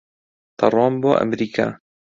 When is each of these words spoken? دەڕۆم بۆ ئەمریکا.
دەڕۆم 0.59 0.93
بۆ 1.03 1.11
ئەمریکا. 1.19 1.67